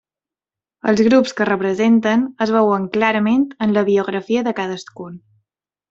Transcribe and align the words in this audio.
Els 0.91 1.03
grups 1.07 1.35
que 1.41 1.47
representen 1.49 2.25
es 2.47 2.55
veuen 2.57 2.89
clarament 2.97 3.47
en 3.67 3.79
la 3.79 3.87
biografia 3.93 4.47
de 4.51 4.59
cadascun. 4.63 5.25